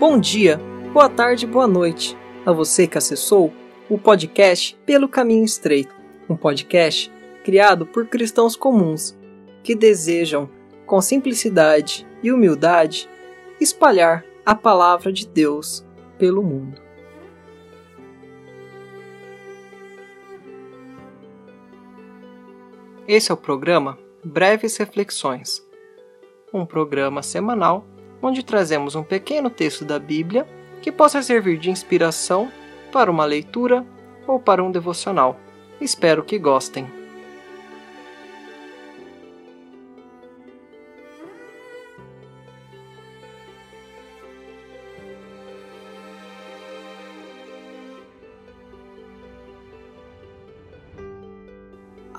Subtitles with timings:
[0.00, 0.58] Bom dia,
[0.94, 3.52] boa tarde, boa noite a você que acessou
[3.86, 5.94] o podcast Pelo Caminho Estreito,
[6.26, 7.12] um podcast
[7.44, 9.14] criado por cristãos comuns
[9.62, 10.48] que desejam,
[10.86, 13.10] com simplicidade e humildade,
[13.60, 15.84] espalhar a palavra de Deus
[16.16, 16.80] pelo mundo.
[23.06, 25.62] Esse é o programa Breves Reflexões,
[26.54, 27.86] um programa semanal
[28.22, 30.46] onde trazemos um pequeno texto da Bíblia
[30.82, 32.50] que possa servir de inspiração
[32.92, 33.84] para uma leitura
[34.26, 35.38] ou para um devocional.
[35.80, 36.86] Espero que gostem.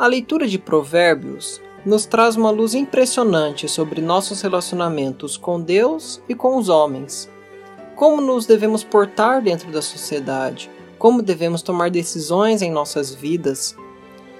[0.00, 6.34] A leitura de Provérbios nos traz uma luz impressionante sobre nossos relacionamentos com Deus e
[6.34, 7.28] com os homens.
[7.96, 13.74] Como nos devemos portar dentro da sociedade, como devemos tomar decisões em nossas vidas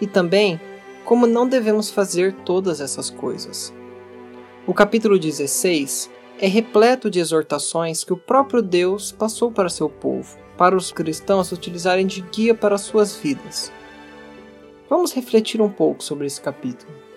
[0.00, 0.60] e também
[1.04, 3.72] como não devemos fazer todas essas coisas.
[4.66, 10.38] O capítulo 16 é repleto de exortações que o próprio Deus passou para seu povo,
[10.56, 13.72] para os cristãos utilizarem de guia para suas vidas.
[14.88, 17.09] Vamos refletir um pouco sobre esse capítulo.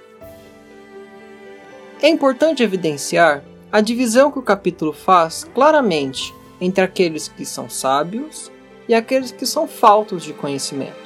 [2.03, 8.51] É importante evidenciar a divisão que o capítulo faz claramente entre aqueles que são sábios
[8.89, 10.97] e aqueles que são faltos de conhecimento.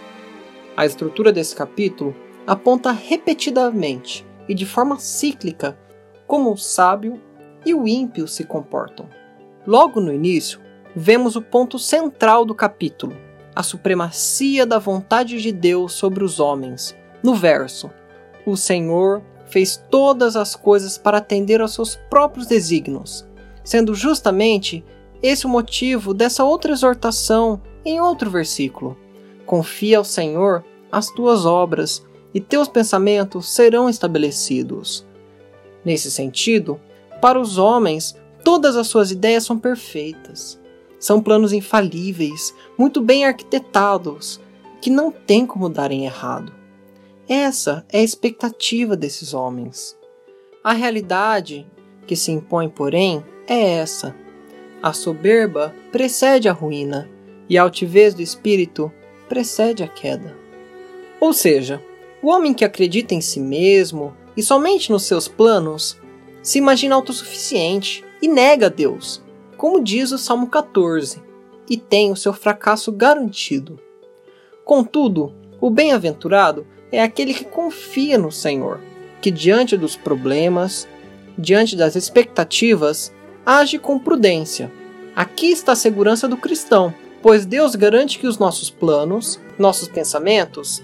[0.76, 2.16] A estrutura desse capítulo
[2.48, 5.78] aponta repetidamente e de forma cíclica
[6.26, 7.22] como o sábio
[7.64, 9.08] e o ímpio se comportam.
[9.68, 10.60] Logo no início,
[10.96, 13.16] vemos o ponto central do capítulo,
[13.56, 16.98] a supremacia da vontade de Deus sobre os homens.
[17.22, 17.92] No verso:
[18.48, 23.26] O Senhor fez todas as coisas para atender aos seus próprios desígnios,
[23.64, 24.84] sendo justamente
[25.22, 28.98] esse o motivo dessa outra exortação em outro versículo.
[29.46, 35.06] Confia ao Senhor as tuas obras, e teus pensamentos serão estabelecidos.
[35.84, 36.80] Nesse sentido,
[37.22, 40.60] para os homens, todas as suas ideias são perfeitas.
[41.00, 44.40] São planos infalíveis, muito bem arquitetados,
[44.82, 46.52] que não tem como darem errado.
[47.30, 49.98] Essa é a expectativa desses homens.
[50.64, 51.68] A realidade
[52.06, 54.16] que se impõe, porém, é essa.
[54.82, 57.10] A soberba precede a ruína
[57.50, 58.90] e a altivez do espírito
[59.28, 60.38] precede a queda.
[61.20, 61.84] Ou seja,
[62.24, 65.98] o homem que acredita em si mesmo e somente nos seus planos
[66.42, 69.22] se imagina autossuficiente e nega Deus,
[69.58, 71.22] como diz o Salmo 14,
[71.70, 73.78] e tem o seu fracasso garantido.
[74.64, 78.80] Contudo, o bem-aventurado é aquele que confia no Senhor,
[79.22, 80.88] que diante dos problemas,
[81.38, 83.14] diante das expectativas,
[83.46, 84.72] age com prudência.
[85.16, 90.84] Aqui está a segurança do cristão, pois Deus garante que os nossos planos, nossos pensamentos,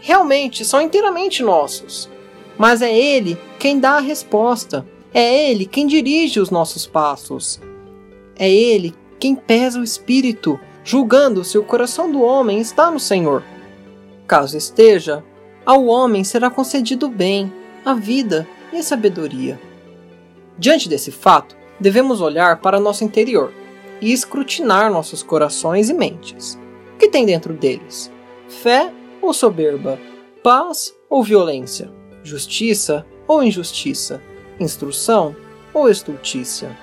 [0.00, 2.08] realmente são inteiramente nossos.
[2.58, 7.60] Mas é Ele quem dá a resposta, é Ele quem dirige os nossos passos,
[8.38, 13.42] é Ele quem pesa o espírito, julgando se o coração do homem está no Senhor.
[14.26, 15.24] Caso esteja,
[15.66, 17.52] ao homem será concedido o bem,
[17.84, 19.60] a vida e a sabedoria.
[20.56, 23.52] Diante desse fato, devemos olhar para nosso interior
[24.00, 26.56] e escrutinar nossos corações e mentes.
[26.94, 28.10] O que tem dentro deles?
[28.48, 29.98] Fé ou soberba?
[30.42, 31.90] Paz ou violência?
[32.22, 34.22] Justiça ou injustiça?
[34.60, 35.34] Instrução
[35.74, 36.76] ou estultícia?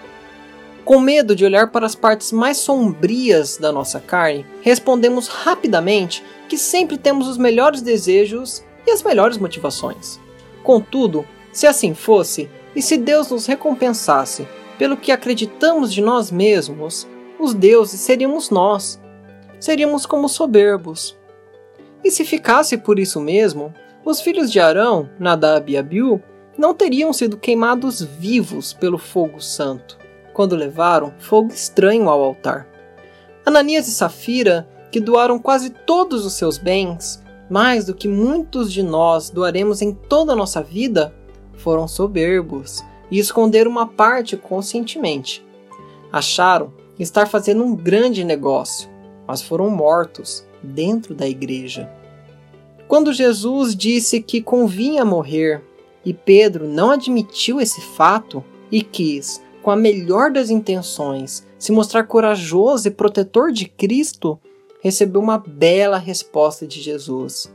[0.83, 6.57] Com medo de olhar para as partes mais sombrias da nossa carne, respondemos rapidamente que
[6.57, 10.19] sempre temos os melhores desejos e as melhores motivações.
[10.63, 14.47] Contudo, se assim fosse, e se Deus nos recompensasse
[14.77, 17.07] pelo que acreditamos de nós mesmos,
[17.39, 18.99] os deuses seríamos nós.
[19.59, 21.15] Seríamos como soberbos.
[22.03, 26.21] E se ficasse por isso mesmo, os filhos de Arão, Nadab e Abiú,
[26.57, 29.97] não teriam sido queimados vivos pelo fogo santo,
[30.33, 32.67] quando levaram fogo estranho ao altar.
[33.45, 37.22] Ananias e Safira, que doaram quase todos os seus bens,
[37.53, 41.13] mais do que muitos de nós doaremos em toda a nossa vida,
[41.53, 45.45] foram soberbos e esconderam uma parte conscientemente.
[46.11, 48.89] Acharam estar fazendo um grande negócio,
[49.27, 51.87] mas foram mortos dentro da igreja.
[52.87, 55.61] Quando Jesus disse que convinha morrer
[56.03, 62.05] e Pedro não admitiu esse fato e quis, com a melhor das intenções, se mostrar
[62.05, 64.39] corajoso e protetor de Cristo,
[64.83, 67.51] recebeu uma bela resposta de Jesus: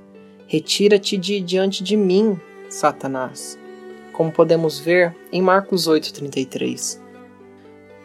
[0.47, 2.41] Retira-te de diante de mim,
[2.71, 3.59] Satanás.
[4.15, 6.99] Como podemos ver em Marcos 8:33.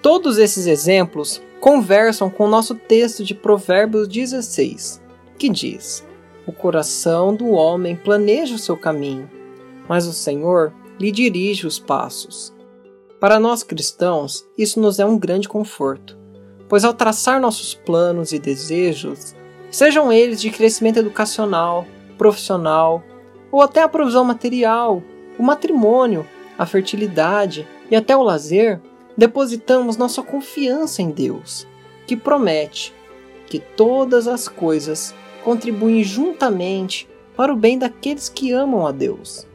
[0.01, 5.01] Todos esses exemplos conversam com o nosso texto de Provérbios 16,
[5.39, 6.05] que diz:
[6.45, 9.31] O coração do homem planeja o seu caminho,
[9.87, 12.53] mas o Senhor lhe dirige os passos.
[13.21, 16.17] Para nós cristãos, isso nos é um grande conforto,
[16.73, 19.35] pois ao traçar nossos planos e desejos,
[19.69, 21.85] sejam eles de crescimento educacional,
[22.17, 23.03] profissional
[23.51, 25.03] ou até a provisão material,
[25.37, 26.27] o matrimônio,
[26.57, 28.81] a fertilidade e até o lazer,
[29.15, 31.67] depositamos nossa confiança em Deus,
[32.07, 32.91] que promete
[33.45, 39.45] que todas as coisas contribuem juntamente para o bem daqueles que amam a Deus.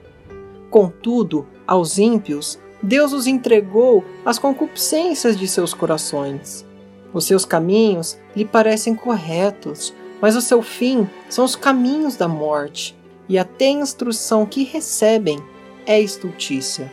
[0.70, 6.67] Contudo, aos ímpios, Deus os entregou às concupiscências de seus corações.
[7.12, 12.96] Os seus caminhos lhe parecem corretos, mas o seu fim são os caminhos da morte,
[13.28, 15.38] e até a instrução que recebem
[15.86, 16.90] é estultícia.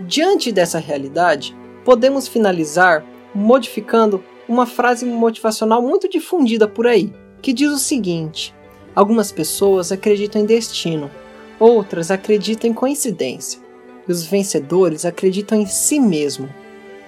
[0.00, 3.04] Diante dessa realidade, podemos finalizar
[3.34, 8.54] modificando uma frase motivacional muito difundida por aí, que diz o seguinte:
[8.94, 11.10] Algumas pessoas acreditam em destino,
[11.58, 13.60] outras acreditam em coincidência,
[14.06, 16.48] e os vencedores acreditam em si mesmo.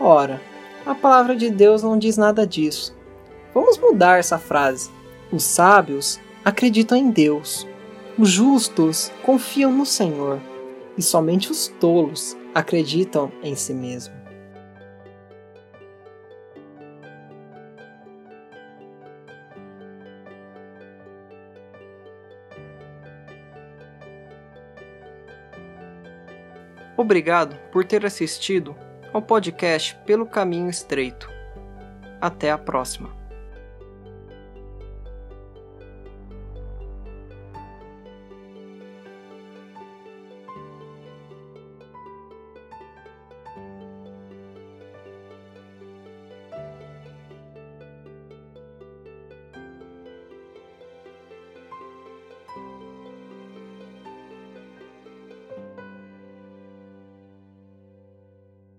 [0.01, 0.41] Ora,
[0.87, 2.95] a palavra de Deus não diz nada disso.
[3.55, 4.91] Vamos mudar essa frase.
[5.33, 7.67] Os sábios acreditam em Deus.
[8.19, 10.39] Os justos confiam no Senhor.
[10.97, 14.15] E somente os tolos acreditam em si mesmo.
[26.97, 28.77] Obrigado por ter assistido
[29.15, 31.31] ao podcast Pelo Caminho Estreito.
[32.21, 33.24] Até a próxima.